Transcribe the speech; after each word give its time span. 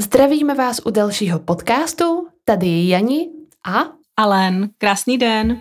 Zdravíme 0.00 0.54
vás 0.54 0.80
u 0.84 0.90
dalšího 0.90 1.38
podcastu. 1.38 2.26
Tady 2.44 2.66
je 2.66 2.88
Jani 2.88 3.28
a 3.66 3.84
Alen. 4.16 4.70
Krásný 4.78 5.18
den. 5.18 5.60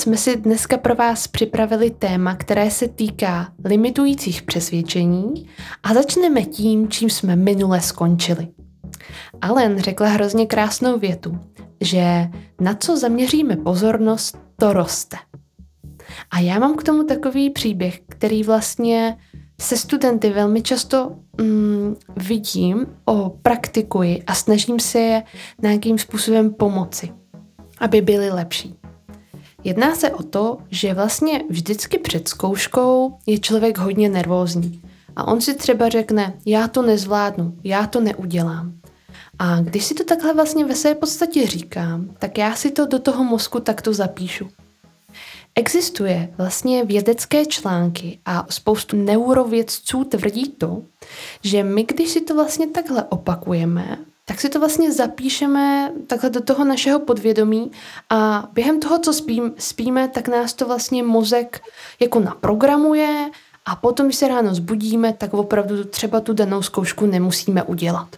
Jsme 0.00 0.16
si 0.16 0.36
dneska 0.36 0.78
pro 0.78 0.94
vás 0.94 1.28
připravili 1.28 1.90
téma, 1.90 2.34
které 2.34 2.70
se 2.70 2.88
týká 2.88 3.52
limitujících 3.64 4.42
přesvědčení 4.42 5.48
a 5.82 5.94
začneme 5.94 6.42
tím, 6.42 6.88
čím 6.88 7.10
jsme 7.10 7.36
minule 7.36 7.80
skončili. 7.80 8.48
Alen 9.40 9.78
řekla 9.78 10.08
hrozně 10.08 10.46
krásnou 10.46 10.98
větu, 10.98 11.38
že 11.80 12.28
na 12.60 12.74
co 12.74 12.96
zaměříme 12.96 13.56
pozornost, 13.56 14.38
to 14.56 14.72
roste. 14.72 15.16
A 16.30 16.38
já 16.38 16.58
mám 16.58 16.76
k 16.76 16.82
tomu 16.82 17.04
takový 17.04 17.50
příběh, 17.50 18.00
který 18.08 18.42
vlastně 18.42 19.16
se 19.60 19.76
studenty 19.76 20.30
velmi 20.30 20.62
často 20.62 21.16
mm, 21.40 21.96
vidím, 22.16 22.86
o 23.04 23.30
praktikuji 23.30 24.22
a 24.26 24.34
snažím 24.34 24.80
se 24.80 24.98
je 24.98 25.22
nějakým 25.62 25.98
způsobem 25.98 26.54
pomoci, 26.54 27.12
aby 27.78 28.00
byli 28.00 28.30
lepší. 28.30 28.79
Jedná 29.64 29.94
se 29.94 30.10
o 30.10 30.22
to, 30.22 30.58
že 30.70 30.94
vlastně 30.94 31.42
vždycky 31.50 31.98
před 31.98 32.28
zkouškou 32.28 33.18
je 33.26 33.38
člověk 33.38 33.78
hodně 33.78 34.08
nervózní. 34.08 34.82
A 35.16 35.28
on 35.28 35.40
si 35.40 35.54
třeba 35.54 35.88
řekne, 35.88 36.34
já 36.46 36.68
to 36.68 36.82
nezvládnu, 36.82 37.56
já 37.64 37.86
to 37.86 38.00
neudělám. 38.00 38.72
A 39.38 39.60
když 39.60 39.84
si 39.84 39.94
to 39.94 40.04
takhle 40.04 40.34
vlastně 40.34 40.64
ve 40.64 40.74
své 40.74 40.94
podstatě 40.94 41.46
říkám, 41.46 42.10
tak 42.18 42.38
já 42.38 42.54
si 42.54 42.70
to 42.70 42.86
do 42.86 42.98
toho 42.98 43.24
mozku 43.24 43.60
takto 43.60 43.92
zapíšu. 43.92 44.48
Existuje 45.54 46.34
vlastně 46.38 46.84
vědecké 46.84 47.46
články 47.46 48.18
a 48.26 48.46
spoustu 48.50 48.96
neurovědců 48.96 50.04
tvrdí 50.04 50.48
to, 50.48 50.82
že 51.42 51.62
my, 51.62 51.84
když 51.84 52.10
si 52.10 52.20
to 52.20 52.34
vlastně 52.34 52.66
takhle 52.66 53.04
opakujeme 53.04 53.98
tak 54.30 54.40
si 54.40 54.48
to 54.48 54.58
vlastně 54.58 54.92
zapíšeme 54.92 55.92
takhle 56.06 56.30
do 56.30 56.40
toho 56.40 56.64
našeho 56.64 57.00
podvědomí 57.00 57.70
a 58.10 58.48
během 58.52 58.80
toho, 58.80 58.98
co 58.98 59.12
spím, 59.12 59.54
spíme, 59.58 60.08
tak 60.08 60.28
nás 60.28 60.52
to 60.54 60.66
vlastně 60.66 61.02
mozek 61.02 61.62
jako 62.00 62.20
naprogramuje 62.20 63.30
a 63.66 63.76
potom, 63.76 64.06
když 64.06 64.16
se 64.16 64.28
ráno 64.28 64.54
zbudíme, 64.54 65.12
tak 65.12 65.34
opravdu 65.34 65.84
třeba 65.84 66.20
tu 66.20 66.32
danou 66.32 66.62
zkoušku 66.62 67.06
nemusíme 67.06 67.62
udělat. 67.62 68.08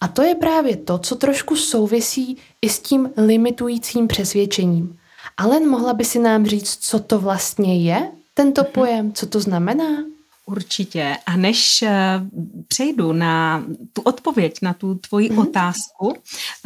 A 0.00 0.08
to 0.08 0.22
je 0.22 0.34
právě 0.34 0.76
to, 0.76 0.98
co 0.98 1.14
trošku 1.14 1.56
souvisí 1.56 2.38
i 2.62 2.68
s 2.68 2.80
tím 2.80 3.10
limitujícím 3.16 4.08
přesvědčením. 4.08 4.98
Ale 5.36 5.60
mohla 5.60 5.92
by 5.92 6.04
si 6.04 6.18
nám 6.18 6.46
říct, 6.46 6.78
co 6.80 6.98
to 6.98 7.18
vlastně 7.18 7.82
je, 7.82 8.10
tento 8.34 8.62
mhm. 8.62 8.70
pojem, 8.72 9.12
co 9.12 9.26
to 9.26 9.40
znamená? 9.40 10.13
Určitě. 10.46 11.16
A 11.26 11.36
než 11.36 11.82
eh, 11.82 12.20
přejdu 12.68 13.12
na 13.12 13.64
tu 13.92 14.02
odpověď 14.02 14.58
na 14.62 14.74
tu 14.74 14.94
tvoji 14.94 15.30
mm-hmm. 15.30 15.48
otázku, 15.48 16.16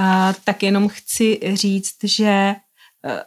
eh, 0.00 0.34
tak 0.44 0.62
jenom 0.62 0.88
chci 0.88 1.40
říct, 1.54 1.96
že 2.04 2.54
eh, 3.04 3.24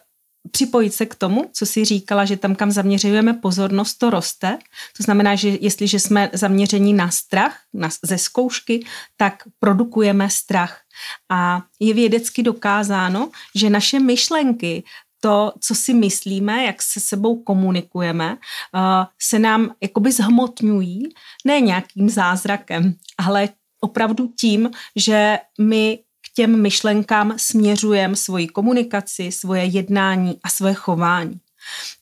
připojit 0.50 0.94
se 0.94 1.06
k 1.06 1.14
tomu, 1.14 1.50
co 1.52 1.66
si 1.66 1.84
říkala, 1.84 2.24
že 2.24 2.36
tam, 2.36 2.54
kam 2.54 2.70
zaměřujeme 2.70 3.34
pozornost, 3.34 3.94
to 3.94 4.10
roste. 4.10 4.58
To 4.96 5.02
znamená, 5.02 5.34
že 5.34 5.48
jestliže 5.60 6.00
jsme 6.00 6.30
zaměření 6.32 6.92
na 6.92 7.10
strach, 7.10 7.58
na, 7.72 7.88
ze 8.02 8.18
zkoušky, 8.18 8.86
tak 9.16 9.42
produkujeme 9.58 10.30
strach. 10.30 10.80
A 11.28 11.62
je 11.80 11.94
vědecky 11.94 12.42
dokázáno, 12.42 13.30
že 13.54 13.70
naše 13.70 14.00
myšlenky 14.00 14.84
to, 15.24 15.52
co 15.60 15.74
si 15.74 15.94
myslíme, 15.94 16.64
jak 16.64 16.82
se 16.82 17.00
sebou 17.00 17.42
komunikujeme, 17.42 18.32
uh, 18.32 18.80
se 19.20 19.38
nám 19.38 19.74
jakoby 19.80 20.12
zhmotňují, 20.12 21.08
ne 21.44 21.60
nějakým 21.60 22.10
zázrakem, 22.10 22.94
ale 23.18 23.48
opravdu 23.80 24.26
tím, 24.26 24.70
že 24.96 25.38
my 25.60 25.98
k 26.26 26.34
těm 26.34 26.62
myšlenkám 26.62 27.34
směřujeme 27.36 28.16
svoji 28.16 28.48
komunikaci, 28.48 29.32
svoje 29.32 29.64
jednání 29.64 30.38
a 30.42 30.48
svoje 30.48 30.74
chování. 30.74 31.40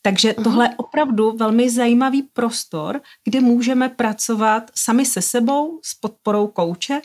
Takže 0.01 0.33
mhm. 0.33 0.43
tohle 0.43 0.65
je 0.65 0.75
opravdu 0.77 1.31
velmi 1.37 1.69
zajímavý 1.69 2.21
prostor, 2.21 3.01
kde 3.23 3.41
můžeme 3.41 3.89
pracovat 3.89 4.71
sami 4.75 5.05
se 5.05 5.21
sebou 5.21 5.79
s 5.83 5.93
podporou 5.93 6.47
kouče, 6.47 7.01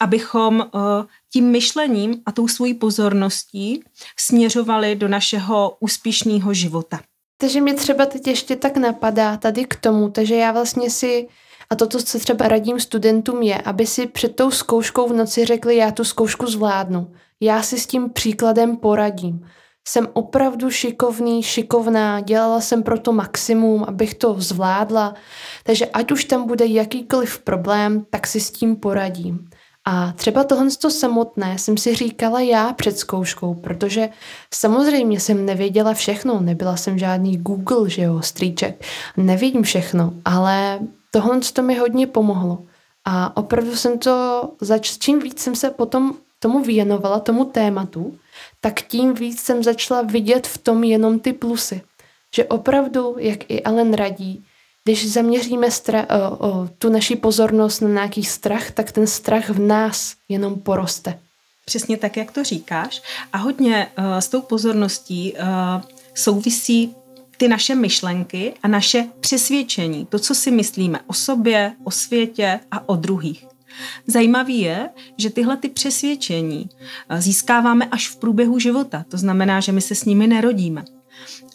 abychom 0.00 0.60
uh, 0.60 0.80
tím 1.32 1.50
myšlením 1.50 2.22
a 2.26 2.32
tou 2.32 2.48
svojí 2.48 2.74
pozorností 2.74 3.82
směřovali 4.18 4.96
do 4.96 5.08
našeho 5.08 5.76
úspěšného 5.80 6.54
života. 6.54 7.00
Takže 7.40 7.60
mě 7.60 7.74
třeba 7.74 8.06
teď 8.06 8.26
ještě 8.26 8.56
tak 8.56 8.76
napadá 8.76 9.36
tady 9.36 9.64
k 9.64 9.76
tomu, 9.76 10.10
takže 10.10 10.34
já 10.34 10.52
vlastně 10.52 10.90
si, 10.90 11.28
a 11.70 11.76
toto, 11.76 11.98
co 11.98 12.18
třeba 12.18 12.48
radím 12.48 12.80
studentům 12.80 13.42
je, 13.42 13.58
aby 13.58 13.86
si 13.86 14.06
před 14.06 14.36
tou 14.36 14.50
zkouškou 14.50 15.08
v 15.08 15.12
noci 15.12 15.44
řekli, 15.44 15.76
já 15.76 15.90
tu 15.90 16.04
zkoušku 16.04 16.46
zvládnu. 16.46 17.12
Já 17.40 17.62
si 17.62 17.78
s 17.78 17.86
tím 17.86 18.10
příkladem 18.10 18.76
poradím. 18.76 19.46
Jsem 19.88 20.08
opravdu 20.12 20.70
šikovný, 20.70 21.42
šikovná, 21.42 22.20
dělala 22.20 22.60
jsem 22.60 22.82
pro 22.82 22.98
to 22.98 23.12
maximum, 23.12 23.84
abych 23.84 24.14
to 24.14 24.34
zvládla, 24.38 25.14
takže 25.64 25.86
ať 25.86 26.12
už 26.12 26.24
tam 26.24 26.46
bude 26.46 26.66
jakýkoliv 26.66 27.38
problém, 27.38 28.06
tak 28.10 28.26
si 28.26 28.40
s 28.40 28.50
tím 28.50 28.76
poradím. 28.76 29.48
A 29.88 30.12
třeba 30.12 30.44
tohle 30.44 30.70
samotné 30.88 31.58
jsem 31.58 31.76
si 31.76 31.94
říkala 31.94 32.40
já 32.40 32.72
před 32.72 32.98
zkouškou, 32.98 33.54
protože 33.54 34.08
samozřejmě 34.54 35.20
jsem 35.20 35.46
nevěděla 35.46 35.94
všechno, 35.94 36.40
nebyla 36.40 36.76
jsem 36.76 36.98
žádný 36.98 37.36
Google, 37.36 37.90
že 37.90 38.02
jo, 38.02 38.22
strýček, 38.22 38.84
nevidím 39.16 39.62
všechno, 39.62 40.12
ale 40.24 40.78
tohle 41.10 41.40
to 41.52 41.62
mi 41.62 41.74
hodně 41.74 42.06
pomohlo. 42.06 42.58
A 43.04 43.36
opravdu 43.36 43.76
jsem 43.76 43.98
to, 43.98 44.42
zač, 44.60 44.98
čím 44.98 45.18
víc 45.18 45.40
jsem 45.40 45.54
se 45.54 45.70
potom 45.70 46.14
tomu 46.38 46.62
věnovala, 46.62 47.20
tomu 47.20 47.44
tématu, 47.44 48.18
tak 48.60 48.82
tím 48.82 49.14
víc 49.14 49.40
jsem 49.40 49.62
začala 49.62 50.02
vidět 50.02 50.46
v 50.46 50.58
tom 50.58 50.84
jenom 50.84 51.18
ty 51.18 51.32
plusy. 51.32 51.80
Že 52.34 52.44
opravdu, 52.44 53.16
jak 53.18 53.50
i 53.50 53.62
Ellen 53.62 53.94
radí, 53.94 54.45
když 54.86 55.12
zaměříme 55.12 55.68
stra- 55.68 56.06
o, 56.10 56.48
o, 56.48 56.68
tu 56.78 56.88
naši 56.88 57.16
pozornost 57.16 57.80
na 57.80 57.88
nějaký 57.88 58.24
strach, 58.24 58.70
tak 58.70 58.92
ten 58.92 59.06
strach 59.06 59.50
v 59.50 59.58
nás 59.58 60.14
jenom 60.28 60.54
poroste. 60.54 61.18
Přesně 61.64 61.96
tak, 61.96 62.16
jak 62.16 62.32
to 62.32 62.44
říkáš. 62.44 63.02
A 63.32 63.38
hodně 63.38 63.88
uh, 63.98 64.04
s 64.18 64.28
tou 64.28 64.40
pozorností 64.40 65.32
uh, 65.32 65.38
souvisí 66.14 66.94
ty 67.36 67.48
naše 67.48 67.74
myšlenky 67.74 68.54
a 68.62 68.68
naše 68.68 69.06
přesvědčení, 69.20 70.06
to, 70.06 70.18
co 70.18 70.34
si 70.34 70.50
myslíme 70.50 71.00
o 71.06 71.12
sobě, 71.12 71.72
o 71.84 71.90
světě 71.90 72.60
a 72.70 72.88
o 72.88 72.96
druhých. 72.96 73.46
Zajímavý 74.06 74.60
je, 74.60 74.88
že 75.16 75.30
tyhle 75.30 75.56
ty 75.56 75.68
přesvědčení 75.68 76.68
získáváme 77.18 77.88
až 77.90 78.08
v 78.08 78.16
průběhu 78.16 78.58
života. 78.58 79.04
To 79.08 79.16
znamená, 79.16 79.60
že 79.60 79.72
my 79.72 79.80
se 79.80 79.94
s 79.94 80.04
nimi 80.04 80.26
nerodíme. 80.26 80.84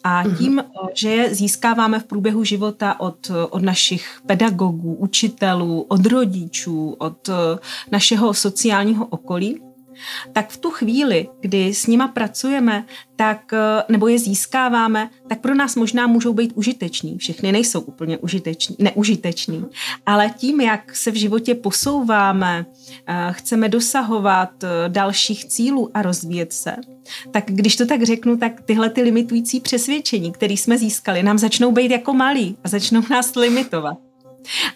A 0.04 0.24
tím, 0.38 0.64
že 0.94 1.10
je 1.10 1.36
získáváme 1.36 2.00
v 2.00 2.04
průběhu 2.04 2.44
života 2.44 3.00
od, 3.00 3.32
od 3.50 3.62
našich 3.62 4.22
pedagogů, 4.26 4.96
učitelů, 4.96 5.82
od 5.82 6.06
rodičů, 6.06 6.96
od 7.00 7.30
našeho 7.92 8.34
sociálního 8.34 9.06
okolí, 9.06 9.62
tak 10.34 10.50
v 10.50 10.58
tu 10.58 10.70
chvíli, 10.70 11.28
kdy 11.42 11.74
s 11.74 11.88
nima 11.88 12.08
pracujeme, 12.08 12.86
tak, 13.16 13.54
eh, 13.54 13.84
nebo 13.90 14.08
je 14.08 14.20
získáváme, 14.20 15.10
tak 15.30 15.40
pro 15.40 15.56
nás 15.56 15.76
možná 15.76 16.08
můžou 16.08 16.34
být 16.34 16.52
užiteční. 16.56 17.18
Všechny 17.18 17.52
nejsou 17.52 17.82
úplně 17.82 18.18
užiteční, 18.18 18.76
neužiteční, 18.80 19.66
ale 20.06 20.30
tím, 20.38 20.62
jak 20.62 20.96
se 20.96 21.12
v 21.12 21.16
životě 21.16 21.56
posouváme, 21.56 22.66
eh, 23.08 23.28
chceme 23.32 23.70
dosahovat 23.70 24.64
eh, 24.64 24.68
dalších 24.88 25.46
cílů 25.46 25.90
a 25.94 26.02
rozvíjet 26.02 26.54
se, 26.54 26.76
tak 27.32 27.44
když 27.48 27.76
to 27.76 27.86
tak 27.86 28.04
řeknu, 28.04 28.38
tak 28.38 28.62
tyhle 28.62 28.90
ty 28.90 29.02
limitující 29.02 29.60
přesvědčení, 29.60 30.32
které 30.32 30.54
jsme 30.54 30.78
získali, 30.78 31.24
nám 31.24 31.38
začnou 31.38 31.72
být 31.72 31.92
jako 31.92 32.14
malí 32.14 32.58
a 32.64 32.70
začnou 32.70 33.02
nás 33.10 33.36
limitovat. 33.36 33.98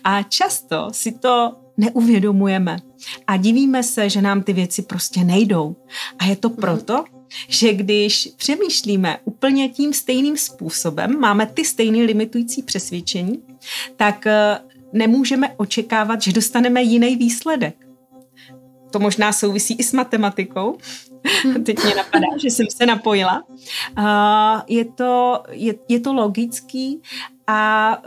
A 0.04 0.24
často 0.24 0.88
si 0.92 1.12
to 1.12 1.54
neuvědomujeme 1.78 2.78
a 3.28 3.38
divíme 3.38 3.84
se, 3.84 4.10
že 4.10 4.22
nám 4.22 4.44
ty 4.44 4.54
věci 4.54 4.82
prostě 4.82 5.24
nejdou. 5.24 5.76
A 6.20 6.26
je 6.26 6.36
to 6.36 6.50
mhm. 6.50 6.58
proto, 6.58 7.04
že 7.48 7.74
když 7.74 8.30
přemýšlíme 8.38 9.18
úplně 9.24 9.70
tím 9.70 9.94
stejným 9.94 10.38
způsobem, 10.38 11.20
máme 11.20 11.46
ty 11.46 11.66
stejné 11.66 11.98
limitující 11.98 12.64
přesvědčení, 12.64 13.44
tak 13.96 14.28
eh, 14.28 14.60
nemůžeme 14.94 15.54
očekávat, 15.58 16.22
že 16.22 16.34
dostaneme 16.34 16.82
jiný 16.82 17.16
výsledek. 17.16 17.76
To 18.92 19.00
možná 19.00 19.34
souvisí 19.34 19.74
i 19.74 19.84
s 19.84 19.94
matematikou, 19.94 20.78
Teď 21.66 21.84
mě 21.84 21.96
napadá, 21.96 22.28
že 22.38 22.48
jsem 22.48 22.66
se 22.70 22.86
napojila. 22.86 23.44
Je 24.68 24.86
to, 24.86 25.44
je, 25.52 25.74
je 25.90 26.00
to 26.00 26.14
logický 26.14 27.02
a 27.48 28.02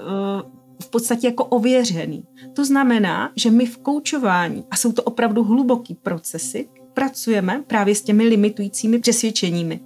v 0.82 0.90
podstatě 0.90 1.26
jako 1.26 1.44
ověřený. 1.44 2.24
To 2.52 2.64
znamená, 2.64 3.32
že 3.36 3.50
my 3.50 3.66
v 3.66 3.78
koučování, 3.78 4.64
a 4.70 4.76
jsou 4.76 4.92
to 4.92 5.02
opravdu 5.02 5.44
hluboký 5.44 5.94
procesy, 5.94 6.68
pracujeme 6.94 7.64
právě 7.66 7.94
s 7.94 8.02
těmi 8.02 8.24
limitujícími 8.24 8.98
přesvědčeními. 8.98 9.80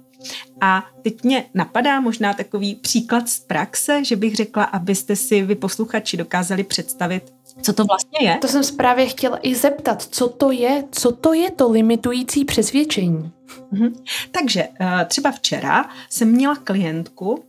A 0.61 0.85
teď 1.01 1.23
mě 1.23 1.45
napadá 1.53 1.99
možná 1.99 2.33
takový 2.33 2.75
příklad 2.75 3.29
z 3.29 3.39
praxe, 3.39 4.05
že 4.05 4.15
bych 4.15 4.35
řekla, 4.35 4.63
abyste 4.63 5.15
si 5.15 5.41
vy 5.41 5.55
posluchači 5.55 6.17
dokázali 6.17 6.63
představit, 6.63 7.33
co 7.63 7.73
to 7.73 7.85
vlastně 7.85 8.19
je. 8.21 8.37
To 8.37 8.47
jsem 8.47 8.77
právě 8.77 9.05
chtěla 9.05 9.39
i 9.41 9.55
zeptat, 9.55 10.01
co 10.01 10.27
to 10.27 10.51
je, 10.51 10.83
co 10.91 11.11
to 11.11 11.33
je 11.33 11.51
to 11.51 11.71
limitující 11.71 12.45
přesvědčení. 12.45 13.31
Mhm. 13.71 13.93
Takže 14.31 14.67
eh, 14.79 15.05
třeba 15.05 15.31
včera 15.31 15.85
jsem 16.09 16.31
měla 16.31 16.55
klientku, 16.55 17.43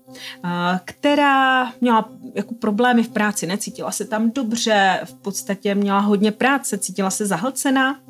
eh, 0.44 0.48
která 0.84 1.72
měla 1.80 2.08
jako 2.34 2.54
problémy 2.54 3.02
v 3.02 3.08
práci, 3.08 3.46
necítila 3.46 3.90
se 3.90 4.04
tam 4.04 4.30
dobře, 4.30 5.00
v 5.04 5.14
podstatě 5.14 5.74
měla 5.74 5.98
hodně 5.98 6.32
práce, 6.32 6.78
cítila 6.78 7.10
se 7.10 7.26
zahlcená 7.26 8.00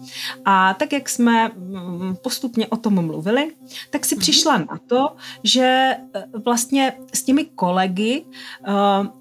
a 0.44 0.74
tak, 0.74 0.92
jak 0.92 1.08
jsme 1.08 1.48
mm, 1.48 2.16
postupně 2.22 2.66
o 2.66 2.76
tom 2.76 3.06
mluvili, 3.06 3.52
tak 3.90 4.04
si 4.04 4.14
mhm. 4.14 4.20
přišla 4.20 4.58
na 4.58 4.78
to, 4.86 5.16
že 5.42 5.96
eh, 6.14 6.24
vlastně 6.44 6.92
s 7.14 7.22
těmi 7.22 7.44
kolegy 7.44 8.24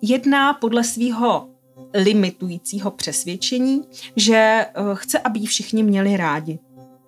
jedná 0.02 0.54
podle 0.54 0.84
svého 0.84 1.53
limitujícího 1.94 2.92
přesvědčení, 2.92 3.81
že 4.16 4.66
chce, 4.94 5.19
aby 5.19 5.40
ji 5.40 5.45
všichni 5.45 5.84
měli 5.84 6.18
rádi 6.18 6.60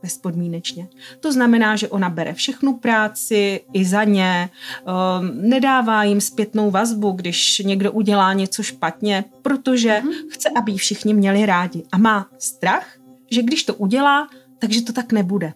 bezpodmínečně. 0.05 0.87
To 1.19 1.33
znamená, 1.33 1.75
že 1.75 1.89
ona 1.89 2.09
bere 2.09 2.33
všechnu 2.33 2.77
práci 2.77 3.61
i 3.73 3.85
za 3.85 4.03
ně, 4.03 4.49
ehm, 4.49 5.49
nedává 5.49 6.03
jim 6.03 6.21
zpětnou 6.21 6.71
vazbu, 6.71 7.11
když 7.11 7.59
někdo 7.65 7.91
udělá 7.91 8.33
něco 8.33 8.63
špatně, 8.63 9.25
protože 9.41 9.89
mm-hmm. 9.89 10.29
chce, 10.29 10.49
aby 10.55 10.71
ji 10.71 10.77
všichni 10.77 11.13
měli 11.13 11.45
rádi. 11.45 11.83
A 11.91 11.97
má 11.97 12.29
strach, 12.39 12.97
že 13.31 13.41
když 13.41 13.63
to 13.63 13.75
udělá, 13.75 14.27
takže 14.59 14.81
to 14.81 14.93
tak 14.93 15.11
nebude. 15.11 15.53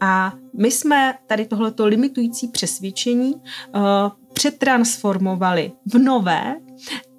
A 0.00 0.32
my 0.58 0.70
jsme 0.70 1.14
tady 1.26 1.46
tohleto 1.46 1.86
limitující 1.86 2.48
přesvědčení 2.48 3.34
uh, 3.34 3.40
přetransformovali 4.32 5.72
v 5.86 5.98
nové 5.98 6.56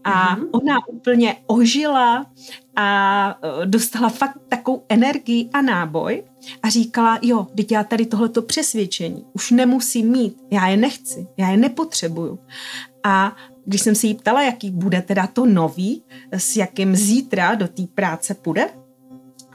a 0.08 0.36
mm-hmm. 0.36 0.50
ona 0.52 0.76
úplně 0.88 1.36
ožila 1.48 2.26
a 2.76 3.38
uh, 3.44 3.66
dostala 3.66 4.10
fakt 4.10 4.40
takovou 4.50 4.84
energii 4.90 5.50
a 5.54 5.62
náboj 5.62 6.24
a 6.64 6.70
říkala, 6.70 7.20
jo, 7.22 7.48
teď 7.56 7.72
já 7.72 7.84
tady 7.84 8.06
tohleto 8.06 8.42
přesvědčení 8.42 9.26
už 9.34 9.52
nemusím 9.52 10.12
mít, 10.12 10.38
já 10.52 10.68
je 10.68 10.78
nechci, 10.78 11.28
já 11.38 11.50
je 11.50 11.58
nepotřebuju. 11.58 12.40
A 13.04 13.36
když 13.66 13.82
jsem 13.82 13.96
se 13.96 14.08
jí 14.08 14.14
ptala, 14.14 14.42
jaký 14.42 14.72
bude 14.72 15.02
teda 15.02 15.28
to 15.28 15.46
nový, 15.46 16.04
s 16.32 16.56
jakým 16.56 16.96
zítra 16.96 17.56
do 17.56 17.68
té 17.68 17.84
práce 17.96 18.34
půjde, 18.34 18.70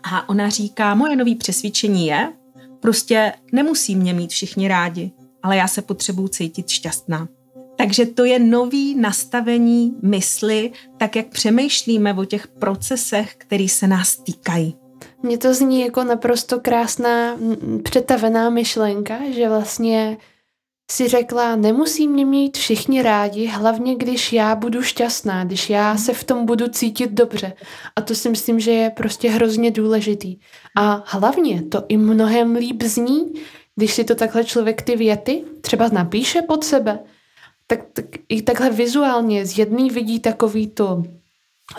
a 0.03 0.29
ona 0.29 0.49
říká, 0.49 0.95
moje 0.95 1.17
nový 1.17 1.35
přesvědčení 1.35 2.07
je, 2.07 2.33
prostě 2.81 3.33
nemusí 3.53 3.97
mě 3.97 4.15
mít 4.15 4.31
všichni 4.31 4.69
rádi, 4.69 5.13
ale 5.43 5.57
já 5.57 5.69
se 5.69 5.83
potřebuju 5.83 6.29
cítit 6.29 6.69
šťastná. 6.69 7.29
Takže 7.83 8.07
to 8.07 8.25
je 8.25 8.39
nový 8.39 8.95
nastavení 8.95 9.95
mysli, 10.03 10.73
tak 10.97 11.17
jak 11.17 11.27
přemýšlíme 11.27 12.15
o 12.15 12.25
těch 12.25 12.49
procesech, 12.49 13.35
které 13.39 13.69
se 13.69 13.87
nás 13.87 14.17
týkají. 14.17 14.77
Mně 15.23 15.39
to 15.39 15.55
zní 15.55 15.81
jako 15.81 16.05
naprosto 16.05 16.61
krásná 16.61 17.37
přetavená 17.83 18.51
myšlenka, 18.51 19.19
že 19.31 19.49
vlastně 19.49 20.17
si 20.91 21.09
řekla, 21.09 21.57
nemusí 21.57 22.09
mě 22.09 22.27
mít 22.27 22.57
všichni 22.57 23.03
rádi, 23.03 23.47
hlavně 23.47 23.95
když 23.95 24.33
já 24.33 24.55
budu 24.55 24.83
šťastná, 24.83 25.45
když 25.45 25.71
já 25.71 25.97
se 25.97 26.13
v 26.15 26.25
tom 26.25 26.47
budu 26.47 26.69
cítit 26.69 27.11
dobře. 27.11 27.53
A 27.97 28.01
to 28.01 28.15
si 28.15 28.31
myslím, 28.31 28.61
že 28.61 28.71
je 28.71 28.91
prostě 28.91 29.31
hrozně 29.31 29.71
důležitý. 29.71 30.37
A 30.77 31.03
hlavně 31.07 31.63
to 31.63 31.85
i 31.89 31.97
mnohem 31.97 32.57
líp 32.57 32.83
zní, 32.83 33.33
když 33.77 33.95
si 33.95 34.05
to 34.05 34.15
takhle 34.15 34.45
člověk 34.45 34.83
ty 34.83 34.97
věty 34.97 35.45
třeba 35.61 35.89
napíše 35.93 36.43
pod 36.43 36.65
sebe, 36.65 36.99
tak, 37.67 37.81
tak 37.93 38.05
i 38.29 38.43
takhle 38.43 38.71
vizuálně 38.71 39.47
z 39.47 39.59
jedný 39.59 39.91
vidí 39.91 40.21
takový 40.21 40.67
to 40.67 41.03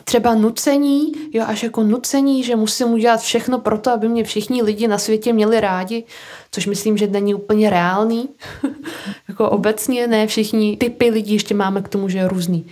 třeba 0.03 0.35
nucení, 0.35 1.11
jo, 1.33 1.43
až 1.47 1.63
jako 1.63 1.83
nucení, 1.83 2.43
že 2.43 2.55
musím 2.55 2.87
udělat 2.87 3.21
všechno 3.21 3.59
pro 3.59 3.77
to, 3.77 3.91
aby 3.91 4.09
mě 4.09 4.23
všichni 4.23 4.63
lidi 4.63 4.87
na 4.87 4.97
světě 4.97 5.33
měli 5.33 5.59
rádi, 5.59 6.03
což 6.51 6.65
myslím, 6.65 6.97
že 6.97 7.07
není 7.07 7.33
úplně 7.33 7.69
reálný. 7.69 8.29
jako 9.27 9.49
obecně 9.49 10.07
ne 10.07 10.27
všichni 10.27 10.77
typy 10.77 11.09
lidí 11.09 11.33
ještě 11.33 11.53
máme 11.53 11.81
k 11.81 11.87
tomu, 11.87 12.09
že 12.09 12.17
je 12.17 12.27
různý 12.27 12.65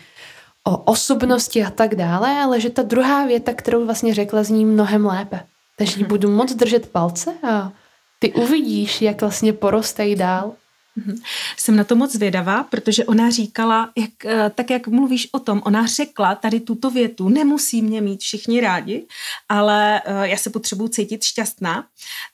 o 0.64 0.78
osobnosti 0.78 1.64
a 1.64 1.70
tak 1.70 1.96
dále, 1.96 2.30
ale 2.30 2.62
že 2.62 2.70
ta 2.70 2.82
druhá 2.82 3.26
věta, 3.26 3.54
kterou 3.54 3.86
vlastně 3.86 4.14
řekla, 4.14 4.44
zní 4.44 4.66
mnohem 4.66 5.06
lépe. 5.06 5.40
Takže 5.78 6.00
jí 6.00 6.04
budu 6.06 6.32
moc 6.32 6.54
držet 6.54 6.90
palce 6.90 7.34
a 7.50 7.72
ty 8.20 8.34
uvidíš, 8.34 9.02
jak 9.02 9.22
vlastně 9.22 9.54
porostejí 9.54 10.16
dál. 10.16 10.54
Mhm. 10.96 11.16
Jsem 11.58 11.76
na 11.76 11.84
to 11.84 11.96
moc 11.96 12.12
zvědavá, 12.12 12.64
protože 12.64 13.06
ona 13.06 13.30
říkala, 13.30 13.92
jak, 13.98 14.26
eh, 14.26 14.52
tak 14.56 14.70
jak 14.70 14.88
mluvíš 14.88 15.30
o 15.32 15.40
tom, 15.40 15.62
ona 15.66 15.86
řekla 15.86 16.36
tady 16.36 16.60
tuto 16.60 16.92
větu, 16.92 17.30
nemusí 17.30 17.82
mě 17.82 18.02
mít 18.02 18.22
všichni 18.22 18.62
rádi, 18.62 19.08
ale 19.50 20.02
eh, 20.06 20.28
já 20.28 20.38
se 20.38 20.50
potřebuji 20.50 20.88
cítit 20.88 21.24
šťastná, 21.24 21.88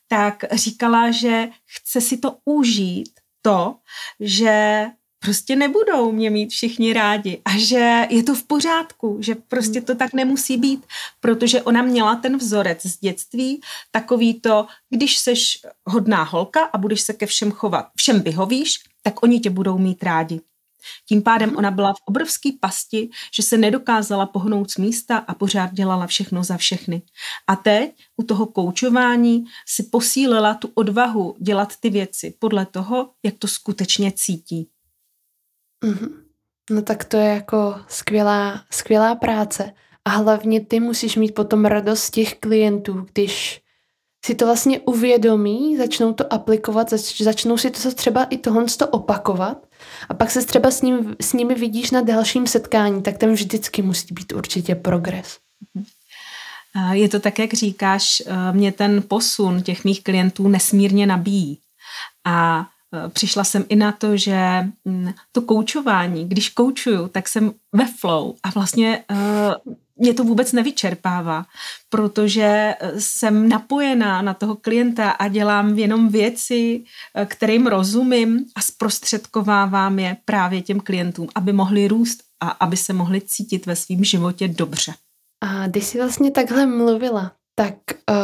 tak 0.07 0.43
říkala, 0.53 1.11
že 1.11 1.47
chce 1.65 2.01
si 2.01 2.17
to 2.17 2.37
užít, 2.45 3.09
to, 3.41 3.75
že 4.19 4.85
prostě 5.19 5.55
nebudou 5.55 6.11
mě 6.11 6.29
mít 6.29 6.49
všichni 6.49 6.93
rádi 6.93 7.41
a 7.45 7.57
že 7.57 8.07
je 8.09 8.23
to 8.23 8.35
v 8.35 8.43
pořádku, 8.43 9.17
že 9.21 9.35
prostě 9.35 9.81
to 9.81 9.95
tak 9.95 10.13
nemusí 10.13 10.57
být, 10.57 10.85
protože 11.19 11.61
ona 11.61 11.81
měla 11.81 12.15
ten 12.15 12.37
vzorec 12.37 12.85
z 12.85 12.99
dětství, 12.99 13.61
takový 13.91 14.41
to, 14.41 14.67
když 14.89 15.17
seš 15.17 15.59
hodná 15.85 16.23
holka 16.23 16.63
a 16.63 16.77
budeš 16.77 17.01
se 17.01 17.13
ke 17.13 17.25
všem 17.25 17.51
chovat, 17.51 17.85
všem 17.95 18.21
vyhovíš, 18.21 18.79
tak 19.03 19.23
oni 19.23 19.39
tě 19.39 19.49
budou 19.49 19.77
mít 19.77 20.03
rádi. 20.03 20.41
Tím 21.05 21.21
pádem 21.21 21.57
ona 21.57 21.71
byla 21.71 21.93
v 21.93 22.01
obrovské 22.05 22.49
pasti, 22.59 23.09
že 23.33 23.43
se 23.43 23.57
nedokázala 23.57 24.25
pohnout 24.25 24.71
z 24.71 24.77
místa 24.77 25.17
a 25.17 25.33
pořád 25.33 25.73
dělala 25.73 26.07
všechno 26.07 26.43
za 26.43 26.57
všechny. 26.57 27.01
A 27.47 27.55
teď 27.55 27.91
u 28.17 28.23
toho 28.23 28.45
koučování 28.45 29.45
si 29.65 29.83
posílila 29.83 30.53
tu 30.53 30.71
odvahu 30.73 31.35
dělat 31.39 31.73
ty 31.79 31.89
věci 31.89 32.33
podle 32.39 32.65
toho, 32.65 33.09
jak 33.23 33.35
to 33.39 33.47
skutečně 33.47 34.11
cítí. 34.11 34.67
Mm-hmm. 35.83 36.09
No 36.69 36.81
tak 36.81 37.05
to 37.05 37.17
je 37.17 37.25
jako 37.25 37.75
skvělá, 37.87 38.63
skvělá 38.71 39.15
práce. 39.15 39.73
A 40.05 40.09
hlavně 40.09 40.65
ty 40.65 40.79
musíš 40.79 41.15
mít 41.15 41.35
potom 41.35 41.65
radost 41.65 42.09
těch 42.09 42.35
klientů, 42.35 43.05
když 43.13 43.61
si 44.25 44.35
to 44.35 44.45
vlastně 44.45 44.79
uvědomí, 44.79 45.77
začnou 45.77 46.13
to 46.13 46.33
aplikovat, 46.33 46.89
zač, 46.89 47.21
začnou 47.21 47.57
si 47.57 47.71
to 47.71 47.91
třeba 47.91 48.23
i 48.23 48.37
tohle 48.37 48.65
to 48.77 48.87
opakovat 48.87 49.67
a 50.09 50.13
pak 50.13 50.31
se 50.31 50.45
třeba 50.45 50.71
s, 50.71 50.81
ním, 50.81 51.15
s 51.21 51.33
nimi 51.33 51.55
vidíš 51.55 51.91
na 51.91 52.01
dalším 52.01 52.47
setkání, 52.47 53.03
tak 53.03 53.17
tam 53.17 53.29
vždycky 53.29 53.81
musí 53.81 54.13
být 54.13 54.33
určitě 54.33 54.75
progres. 54.75 55.37
Je 56.91 57.09
to 57.09 57.19
tak, 57.19 57.39
jak 57.39 57.53
říkáš, 57.53 58.23
eh, 58.25 58.53
mě 58.53 58.71
ten 58.71 59.03
posun 59.07 59.61
těch 59.61 59.83
mých 59.83 60.03
klientů 60.03 60.47
nesmírně 60.47 61.07
nabíjí. 61.07 61.59
A 62.25 62.67
přišla 63.09 63.43
jsem 63.43 63.65
i 63.69 63.75
na 63.75 63.91
to, 63.91 64.17
že 64.17 64.67
mm, 64.85 65.13
to 65.31 65.41
koučování, 65.41 66.29
když 66.29 66.49
koučuju, 66.49 67.07
tak 67.07 67.27
jsem 67.27 67.53
ve 67.73 67.85
flow 67.99 68.33
a 68.43 68.49
vlastně 68.49 69.03
uh, 69.11 69.73
mě 69.95 70.13
to 70.13 70.23
vůbec 70.23 70.53
nevyčerpává, 70.53 71.45
protože 71.89 72.75
eh, 72.79 73.01
jsem 73.01 73.49
napojená 73.49 74.21
na 74.21 74.33
toho 74.33 74.55
klienta 74.55 75.09
a 75.09 75.27
dělám 75.27 75.77
jenom 75.77 76.09
věci, 76.09 76.83
kterým 77.25 77.67
rozumím 77.67 78.45
a 78.55 78.61
zprostředkovávám 78.61 79.99
je 79.99 80.17
právě 80.25 80.61
těm 80.61 80.79
klientům, 80.79 81.27
aby 81.35 81.53
mohli 81.53 81.87
růst 81.87 82.19
a 82.39 82.49
aby 82.49 82.77
se 82.77 82.93
mohli 82.93 83.21
cítit 83.21 83.65
ve 83.65 83.75
svém 83.75 84.03
životě 84.03 84.47
dobře. 84.47 84.93
A 85.43 85.67
když 85.67 85.85
jsi 85.85 85.97
vlastně 85.97 86.31
takhle 86.31 86.65
mluvila, 86.65 87.31
tak 87.55 87.73
uh, 88.09 88.15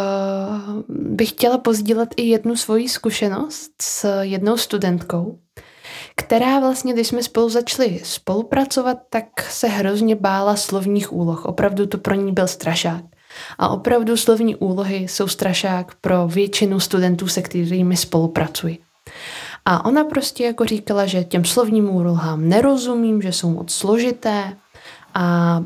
bych 0.89 1.29
chtěla 1.29 1.57
pozdílet 1.57 2.09
i 2.17 2.23
jednu 2.23 2.55
svoji 2.55 2.89
zkušenost 2.89 3.71
s 3.81 4.21
jednou 4.21 4.57
studentkou, 4.57 5.39
která 6.15 6.59
vlastně, 6.59 6.93
když 6.93 7.07
jsme 7.07 7.23
spolu 7.23 7.49
začali 7.49 8.01
spolupracovat, 8.03 8.97
tak 9.09 9.25
se 9.49 9.67
hrozně 9.67 10.15
bála 10.15 10.55
slovních 10.55 11.13
úloh. 11.13 11.45
Opravdu 11.45 11.85
to 11.85 11.97
pro 11.97 12.15
ní 12.15 12.31
byl 12.31 12.47
strašák. 12.47 13.03
A 13.57 13.67
opravdu 13.69 14.17
slovní 14.17 14.55
úlohy 14.55 14.95
jsou 14.95 15.27
strašák 15.27 15.95
pro 16.01 16.27
většinu 16.27 16.79
studentů, 16.79 17.27
se 17.27 17.41
kterými 17.41 17.97
spolupracuji. 17.97 18.77
A 19.65 19.85
ona 19.85 20.03
prostě 20.03 20.43
jako 20.43 20.65
říkala, 20.65 21.05
že 21.05 21.23
těm 21.23 21.45
slovním 21.45 21.95
úlohám 21.95 22.49
nerozumím, 22.49 23.21
že 23.21 23.31
jsou 23.31 23.49
moc 23.49 23.73
složité 23.73 24.57
a 25.13 25.63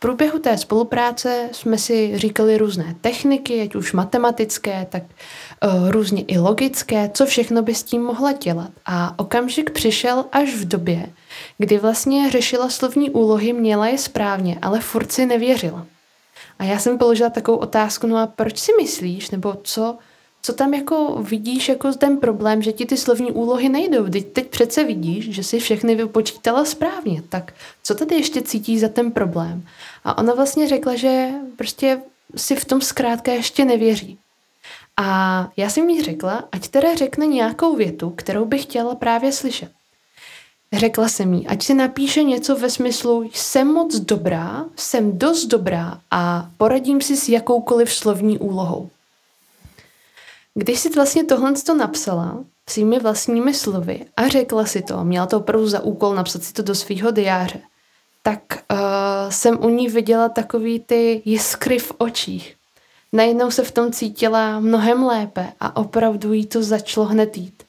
průběhu 0.00 0.38
té 0.38 0.58
spolupráce 0.58 1.48
jsme 1.52 1.78
si 1.78 2.18
říkali 2.18 2.58
různé 2.58 2.94
techniky, 3.00 3.62
ať 3.62 3.74
už 3.74 3.92
matematické, 3.92 4.86
tak 4.90 5.02
uh, 5.02 5.90
různě 5.90 6.22
i 6.22 6.38
logické, 6.38 7.10
co 7.14 7.26
všechno 7.26 7.62
by 7.62 7.74
s 7.74 7.82
tím 7.82 8.02
mohla 8.02 8.32
dělat. 8.32 8.70
A 8.86 9.14
okamžik 9.18 9.70
přišel 9.70 10.24
až 10.32 10.54
v 10.54 10.68
době, 10.68 11.12
kdy 11.58 11.78
vlastně 11.78 12.30
řešila 12.30 12.70
slovní 12.70 13.10
úlohy, 13.10 13.52
měla 13.52 13.86
je 13.86 13.98
správně, 13.98 14.58
ale 14.62 14.80
furt 14.80 15.12
si 15.12 15.26
nevěřila. 15.26 15.86
A 16.58 16.64
já 16.64 16.78
jsem 16.78 16.98
položila 16.98 17.30
takovou 17.30 17.58
otázku, 17.58 18.06
no 18.06 18.16
a 18.16 18.26
proč 18.26 18.58
si 18.58 18.72
myslíš, 18.80 19.30
nebo 19.30 19.56
co, 19.62 19.98
co 20.42 20.52
tam 20.52 20.74
jako 20.74 21.18
vidíš 21.22 21.68
jako 21.68 21.92
ten 21.92 22.16
problém, 22.16 22.62
že 22.62 22.72
ti 22.72 22.86
ty 22.86 22.96
slovní 22.96 23.32
úlohy 23.32 23.68
nejdou? 23.68 24.08
Teď, 24.08 24.26
teď 24.26 24.46
přece 24.46 24.84
vidíš, 24.84 25.30
že 25.30 25.44
si 25.44 25.60
všechny 25.60 25.94
vypočítala 25.94 26.64
správně, 26.64 27.22
tak 27.28 27.54
co 27.82 27.94
tady 27.94 28.14
ještě 28.14 28.42
cítíš 28.42 28.80
za 28.80 28.88
ten 28.88 29.12
problém? 29.12 29.66
A 30.04 30.18
ona 30.18 30.34
vlastně 30.34 30.68
řekla, 30.68 30.96
že 30.96 31.28
prostě 31.56 32.00
si 32.36 32.56
v 32.56 32.64
tom 32.64 32.80
zkrátka 32.80 33.32
ještě 33.32 33.64
nevěří. 33.64 34.18
A 34.96 35.48
já 35.56 35.70
jsem 35.70 35.88
jí 35.88 36.02
řekla, 36.02 36.44
ať 36.52 36.68
teda 36.68 36.94
řekne 36.94 37.26
nějakou 37.26 37.76
větu, 37.76 38.10
kterou 38.10 38.44
bych 38.44 38.62
chtěla 38.62 38.94
právě 38.94 39.32
slyšet. 39.32 39.70
Řekla 40.72 41.08
jsem 41.08 41.34
jí, 41.34 41.46
ať 41.46 41.62
si 41.62 41.74
napíše 41.74 42.22
něco 42.22 42.56
ve 42.56 42.70
smyslu 42.70 43.30
jsem 43.34 43.66
moc 43.66 43.96
dobrá, 43.96 44.64
jsem 44.76 45.18
dost 45.18 45.44
dobrá 45.44 46.00
a 46.10 46.50
poradím 46.56 47.00
si 47.00 47.16
s 47.16 47.28
jakoukoliv 47.28 47.94
slovní 47.94 48.38
úlohou. 48.38 48.90
Když 50.54 50.80
si 50.80 50.90
vlastně 50.90 51.24
tohle 51.24 51.52
to 51.52 51.74
napsala 51.74 52.44
svými 52.68 52.98
vlastními 52.98 53.54
slovy 53.54 54.06
a 54.16 54.28
řekla 54.28 54.64
si 54.64 54.82
to, 54.82 55.04
měla 55.04 55.26
to 55.26 55.36
opravdu 55.36 55.68
za 55.68 55.80
úkol 55.80 56.14
napsat 56.14 56.42
si 56.42 56.52
to 56.52 56.62
do 56.62 56.74
svého 56.74 57.10
diáře, 57.10 57.60
tak 58.22 58.42
uh, 58.72 58.78
jsem 59.28 59.64
u 59.64 59.68
ní 59.68 59.88
viděla 59.88 60.28
takový 60.28 60.80
ty 60.80 61.22
jiskry 61.24 61.78
v 61.78 61.92
očích. 61.98 62.56
Najednou 63.12 63.50
se 63.50 63.62
v 63.62 63.72
tom 63.72 63.92
cítila 63.92 64.60
mnohem 64.60 65.04
lépe 65.04 65.52
a 65.60 65.76
opravdu 65.76 66.32
jí 66.32 66.46
to 66.46 66.62
začalo 66.62 67.06
hned 67.06 67.36
jít. 67.36 67.62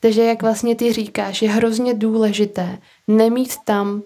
Takže 0.00 0.22
jak 0.24 0.42
vlastně 0.42 0.74
ty 0.74 0.92
říkáš, 0.92 1.42
je 1.42 1.50
hrozně 1.50 1.94
důležité 1.94 2.78
nemít 3.08 3.54
tam 3.64 4.02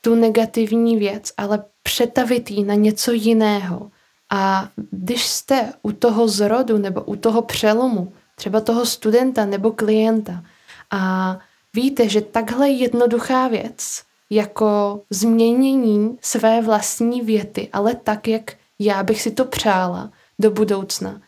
tu 0.00 0.14
negativní 0.14 0.96
věc, 0.96 1.32
ale 1.36 1.64
přetavit 1.82 2.50
ji 2.50 2.64
na 2.64 2.74
něco 2.74 3.12
jiného. 3.12 3.90
A 4.30 4.68
když 4.90 5.26
jste 5.26 5.72
u 5.82 5.92
toho 5.92 6.28
zrodu 6.28 6.78
nebo 6.78 7.02
u 7.02 7.16
toho 7.16 7.42
přelomu, 7.42 8.12
třeba 8.34 8.60
toho 8.60 8.86
studenta 8.86 9.44
nebo 9.44 9.72
klienta 9.72 10.44
a 10.90 11.38
víte, 11.74 12.08
že 12.08 12.20
takhle 12.20 12.68
jednoduchá 12.68 13.48
věc, 13.48 14.02
jako 14.30 15.00
změnění 15.10 16.18
své 16.20 16.62
vlastní 16.62 17.20
věty, 17.20 17.68
ale 17.72 17.94
tak, 17.94 18.28
jak 18.28 18.52
já 18.78 19.02
bych 19.02 19.22
si 19.22 19.30
to 19.30 19.44
přála 19.44 20.10
do 20.38 20.50
budoucna, 20.50 21.20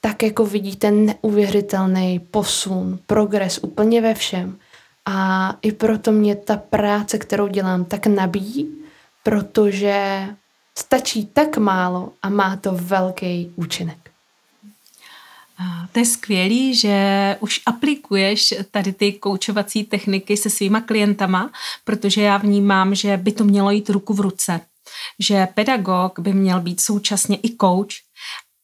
tak 0.00 0.22
jako 0.22 0.46
vidíte 0.46 0.90
neuvěřitelný 0.90 2.20
posun, 2.30 2.98
progres 3.06 3.58
úplně 3.62 4.00
ve 4.00 4.14
všem. 4.14 4.58
A 5.06 5.56
i 5.62 5.72
proto 5.72 6.12
mě 6.12 6.36
ta 6.36 6.56
práce, 6.56 7.18
kterou 7.18 7.46
dělám, 7.46 7.84
tak 7.84 8.06
nabíjí, 8.06 8.74
protože 9.22 10.26
stačí 10.78 11.26
tak 11.26 11.56
málo 11.56 12.12
a 12.22 12.28
má 12.28 12.56
to 12.56 12.72
velký 12.72 13.52
účinek. 13.56 14.12
To 15.92 15.98
je 15.98 16.04
skvělý, 16.04 16.74
že 16.74 17.36
už 17.40 17.60
aplikuješ 17.66 18.54
tady 18.70 18.92
ty 18.92 19.12
koučovací 19.12 19.84
techniky 19.84 20.36
se 20.36 20.50
svýma 20.50 20.80
klientama, 20.80 21.50
protože 21.84 22.22
já 22.22 22.36
vnímám, 22.36 22.94
že 22.94 23.16
by 23.16 23.32
to 23.32 23.44
mělo 23.44 23.70
jít 23.70 23.90
ruku 23.90 24.14
v 24.14 24.20
ruce. 24.20 24.60
Že 25.18 25.48
pedagog 25.54 26.18
by 26.18 26.32
měl 26.32 26.60
být 26.60 26.80
současně 26.80 27.36
i 27.36 27.56
coach 27.60 27.94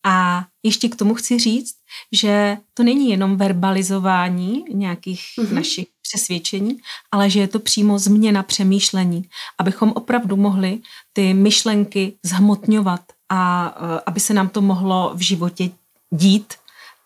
a 0.04 0.46
ještě 0.62 0.88
k 0.88 0.96
tomu 0.96 1.14
chci 1.14 1.38
říct, 1.38 1.74
že 2.12 2.56
to 2.74 2.82
není 2.82 3.10
jenom 3.10 3.36
verbalizování 3.36 4.64
nějakých 4.68 5.22
mm-hmm. 5.38 5.52
našich 5.52 5.88
přesvědčení, 6.08 6.80
ale 7.12 7.30
že 7.30 7.40
je 7.40 7.48
to 7.48 7.58
přímo 7.58 7.98
změna 7.98 8.42
přemýšlení, 8.42 9.28
abychom 9.58 9.92
opravdu 9.92 10.36
mohli 10.36 10.78
ty 11.12 11.34
myšlenky 11.34 12.18
zhmotňovat 12.22 13.00
a 13.28 13.74
uh, 13.80 13.98
aby 14.06 14.20
se 14.20 14.34
nám 14.34 14.48
to 14.48 14.60
mohlo 14.60 15.12
v 15.14 15.20
životě 15.20 15.70
dít 16.10 16.54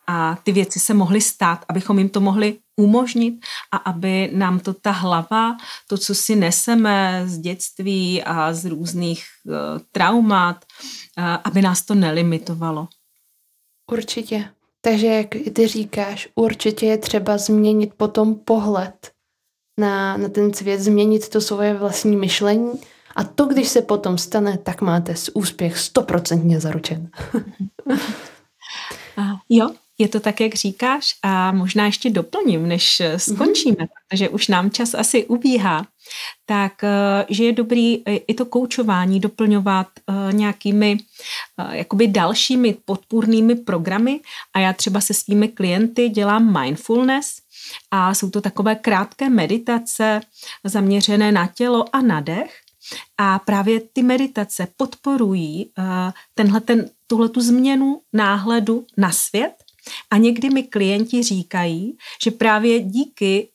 a 0.06 0.38
ty 0.42 0.52
věci 0.52 0.80
se 0.80 0.94
mohly 0.94 1.21
stát, 1.21 1.64
abychom 1.68 1.99
jim 1.99 2.09
to 2.09 2.21
mohli 2.21 2.59
umožnit 2.76 3.35
a 3.73 3.76
aby 3.76 4.30
nám 4.32 4.61
to 4.61 4.75
ta 4.75 4.90
hlava, 4.90 5.56
to, 5.87 5.99
co 5.99 6.14
si 6.14 6.37
neseme 6.37 7.23
z 7.26 7.38
dětství 7.38 8.23
a 8.23 8.52
z 8.52 8.64
různých 8.64 9.25
uh, 9.44 9.54
traumat, 9.92 10.64
uh, 11.18 11.25
aby 11.44 11.62
nás 11.62 11.82
to 11.82 11.94
nelimitovalo. 11.94 12.88
Určitě. 13.92 14.49
Takže 14.84 15.06
jak 15.06 15.28
ty 15.52 15.68
říkáš, 15.68 16.28
určitě 16.34 16.86
je 16.86 16.98
třeba 16.98 17.38
změnit 17.38 17.94
potom 17.96 18.34
pohled 18.34 19.10
na, 19.80 20.16
na 20.16 20.28
ten 20.28 20.54
svět, 20.54 20.80
změnit 20.80 21.28
to 21.28 21.40
svoje 21.40 21.74
vlastní 21.74 22.16
myšlení 22.16 22.72
a 23.16 23.24
to, 23.24 23.46
když 23.46 23.68
se 23.68 23.82
potom 23.82 24.18
stane, 24.18 24.58
tak 24.58 24.80
máte 24.80 25.14
úspěch 25.34 25.78
stoprocentně 25.78 26.60
zaručen. 26.60 27.10
jo, 29.48 29.70
je 29.98 30.08
to 30.08 30.20
tak, 30.20 30.40
jak 30.40 30.54
říkáš 30.54 31.14
a 31.22 31.52
možná 31.52 31.86
ještě 31.86 32.10
doplním, 32.10 32.68
než 32.68 33.02
skončíme, 33.16 33.76
mm-hmm. 33.76 33.88
protože 34.08 34.28
už 34.28 34.48
nám 34.48 34.70
čas 34.70 34.94
asi 34.94 35.26
ubíhá, 35.26 35.86
tak 36.47 36.85
eh, 36.85 37.26
že 37.28 37.44
je 37.44 37.52
dobrý 37.52 38.02
i 38.06 38.35
to 38.35 38.47
koučování 38.47 39.21
doplňovat 39.21 39.87
eh, 39.97 40.32
nějakými 40.32 40.99
jakoby 41.73 42.06
dalšími 42.06 42.76
podpůrnými 42.85 43.54
programy. 43.54 44.21
A 44.54 44.59
já 44.59 44.73
třeba 44.73 45.00
se 45.00 45.14
svými 45.14 45.49
klienty 45.49 46.09
dělám 46.09 46.62
mindfulness 46.62 47.37
a 47.90 48.14
jsou 48.14 48.30
to 48.30 48.40
takové 48.40 48.75
krátké 48.75 49.30
meditace 49.30 50.21
zaměřené 50.64 51.32
na 51.32 51.47
tělo 51.47 51.85
a 51.92 52.00
na 52.00 52.21
dech. 52.21 52.61
A 53.18 53.38
právě 53.38 53.80
ty 53.92 54.02
meditace 54.02 54.68
podporují 54.76 55.73
tenhle 56.35 56.61
ten, 56.61 56.90
tuhle 57.06 57.28
tu 57.28 57.40
změnu 57.40 58.00
náhledu 58.12 58.87
na 58.97 59.12
svět. 59.12 59.54
A 60.11 60.16
někdy 60.16 60.50
mi 60.50 60.62
klienti 60.62 61.23
říkají, 61.23 61.97
že 62.25 62.30
právě 62.30 62.80
díky 62.80 63.49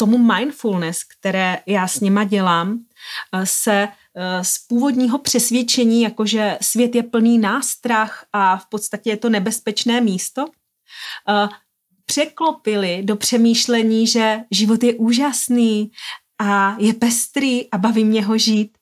tomu 0.00 0.18
mindfulness, 0.18 1.04
které 1.04 1.58
já 1.66 1.88
s 1.88 2.00
nima 2.00 2.24
dělám, 2.24 2.72
uh, 2.72 3.42
se 3.44 3.88
uh, 3.88 4.42
z 4.42 4.58
původního 4.58 5.18
přesvědčení, 5.18 6.02
jakože 6.02 6.58
svět 6.62 6.94
je 6.94 7.02
plný 7.02 7.38
nástrach 7.38 8.24
a 8.32 8.56
v 8.56 8.66
podstatě 8.68 9.10
je 9.10 9.16
to 9.16 9.28
nebezpečné 9.28 10.00
místo, 10.00 10.44
uh, 10.44 11.48
překlopili 12.06 13.02
do 13.04 13.16
přemýšlení, 13.16 14.06
že 14.06 14.40
život 14.50 14.82
je 14.82 14.94
úžasný 14.94 15.90
a 16.38 16.76
je 16.78 16.94
pestrý 16.94 17.70
a 17.70 17.78
baví 17.78 18.04
mě 18.04 18.24
ho 18.24 18.38
žít. 18.38 18.78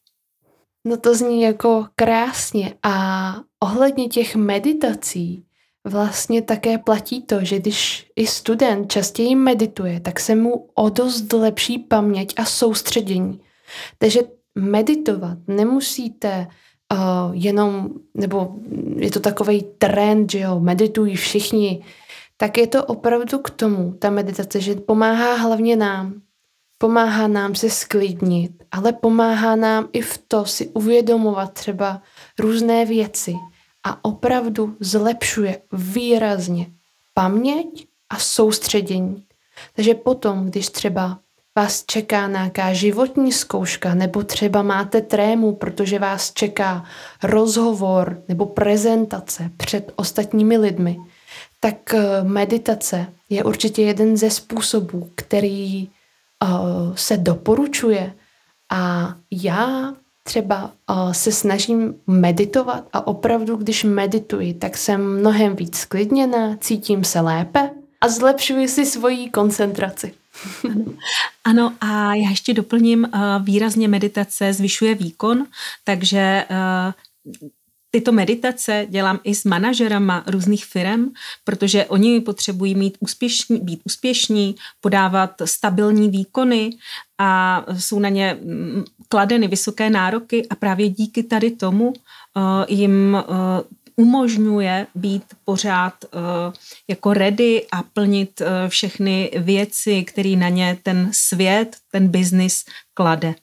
No 0.87 0.97
to 0.97 1.15
zní 1.15 1.43
jako 1.43 1.89
krásně 1.95 2.75
a 2.83 3.35
ohledně 3.61 4.09
těch 4.09 4.37
meditací, 4.37 5.46
vlastně 5.87 6.43
také 6.43 6.79
platí 6.79 7.23
to, 7.23 7.45
že 7.45 7.59
když 7.59 8.11
i 8.17 8.27
student 8.27 8.93
častěji 8.93 9.37
medituje, 9.37 10.01
tak 10.01 10.21
se 10.21 10.35
mu 10.35 10.69
o 10.75 10.89
dost 10.89 11.33
lepší 11.33 11.79
paměť 11.79 12.35
a 12.37 12.45
soustředění. 12.45 13.41
Takže 13.99 14.21
meditovat 14.55 15.39
nemusíte 15.47 16.47
uh, 16.93 16.99
jenom, 17.33 17.89
nebo 18.15 18.57
je 18.97 19.11
to 19.11 19.21
takový 19.21 19.65
trend, 19.79 20.31
že 20.31 20.39
jo, 20.39 20.61
meditují 20.61 21.17
všichni, 21.17 21.85
tak 22.37 22.59
je 22.59 22.67
to 22.67 22.85
opravdu 22.85 23.39
k 23.39 23.51
tomu, 23.51 23.93
ta 23.99 24.11
meditace, 24.11 24.61
že 24.61 24.75
pomáhá 24.75 25.35
hlavně 25.35 25.77
nám, 25.77 26.15
pomáhá 26.79 27.29
nám 27.29 27.55
se 27.55 27.71
sklidnit, 27.71 28.53
ale 28.73 28.93
pomáhá 28.93 29.57
nám 29.57 29.89
i 29.93 30.01
v 30.01 30.19
to 30.29 30.45
si 30.45 30.69
uvědomovat 30.69 31.53
třeba 31.53 32.03
různé 32.39 32.85
věci, 32.85 33.35
a 33.87 34.05
opravdu 34.05 34.77
zlepšuje 34.81 35.63
výrazně 35.73 36.67
paměť 37.15 37.87
a 38.11 38.19
soustředění. 38.19 39.25
Takže 39.77 39.95
potom, 39.95 40.47
když 40.47 40.69
třeba 40.69 41.19
vás 41.57 41.85
čeká 41.87 42.27
nějaká 42.27 42.73
životní 42.73 43.33
zkouška, 43.33 43.95
nebo 43.95 44.23
třeba 44.23 44.63
máte 44.63 45.01
trému, 45.01 45.55
protože 45.55 45.99
vás 45.99 46.33
čeká 46.33 46.85
rozhovor 47.23 48.23
nebo 48.29 48.47
prezentace 48.47 49.51
před 49.57 49.93
ostatními 49.97 50.59
lidmi, 50.59 50.99
tak 51.61 51.95
eh, 51.95 52.23
meditace 52.23 53.07
je 53.31 53.45
určitě 53.45 53.83
jeden 53.83 54.17
ze 54.17 54.31
způsobů, 54.31 55.11
který 55.15 55.89
uh, 56.43 56.95
se 56.95 57.17
doporučuje. 57.17 58.15
A 58.71 59.15
já 59.31 59.95
třeba 60.27 60.73
se 61.13 61.33
snažím 61.33 61.95
meditovat 62.07 62.85
a 62.93 63.07
opravdu, 63.07 63.57
když 63.57 63.85
medituji, 63.85 64.55
tak 64.55 64.77
jsem 64.77 65.19
mnohem 65.19 65.57
víc 65.57 65.77
sklidněná, 65.77 66.57
cítím 66.61 67.05
se 67.05 67.21
lépe 67.21 67.71
a 68.01 68.09
zlepšuji 68.09 68.69
si 68.69 68.87
svoji 68.87 69.31
koncentraci. 69.31 70.15
Ano. 71.45 71.73
a 71.81 72.15
já 72.15 72.31
ještě 72.31 72.55
doplním, 72.55 73.09
výrazně 73.43 73.89
meditace 73.89 74.53
zvyšuje 74.53 74.95
výkon, 74.95 75.47
takže 75.85 76.45
tyto 77.91 78.13
meditace 78.13 78.87
dělám 78.91 79.21
i 79.25 79.35
s 79.35 79.45
manažerama 79.45 80.25
různých 80.27 80.65
firm, 80.65 81.13
protože 81.45 81.85
oni 81.85 82.21
potřebují 82.21 82.75
mít 82.75 82.97
úspěšní, 83.01 83.61
být 83.61 83.81
úspěšní, 83.85 84.55
podávat 84.81 85.31
stabilní 85.45 86.11
výkony 86.11 86.71
a 87.19 87.65
jsou 87.79 87.99
na 87.99 88.09
ně 88.09 88.39
kladeny 89.09 89.49
vysoké 89.49 89.91
nároky 89.91 90.47
a 90.51 90.55
právě 90.55 90.89
díky 90.89 91.23
tady 91.23 91.51
tomu 91.51 91.89
uh, 91.89 91.95
jim 92.69 93.15
uh, 93.29 94.05
umožňuje 94.07 94.87
být 94.95 95.25
pořád 95.45 96.05
uh, 96.05 96.21
jako 96.89 97.13
ready 97.13 97.67
a 97.73 97.83
plnit 97.83 98.43
všechny 98.69 99.31
věci, 99.37 100.05
které 100.05 100.37
na 100.37 100.49
ně 100.49 100.79
ten 100.83 101.11
svět, 101.13 101.77
ten 101.93 102.09
biznis 102.09 102.65
klade. 102.95 103.35